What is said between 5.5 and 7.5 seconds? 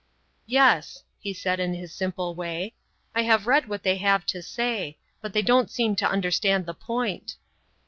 seem to understand the point."